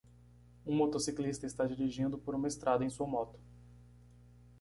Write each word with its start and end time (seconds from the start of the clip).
Um 0.65 0.73
motociclista 0.77 1.45
está 1.45 1.67
dirigindo 1.67 2.17
por 2.17 2.33
uma 2.33 2.47
estrada 2.47 2.83
em 2.83 2.89
sua 2.89 3.05
moto. 3.05 3.39